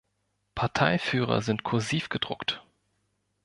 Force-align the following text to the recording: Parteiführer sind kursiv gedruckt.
Parteiführer 0.55 1.43
sind 1.43 1.61
kursiv 1.61 2.09
gedruckt. 2.09 2.63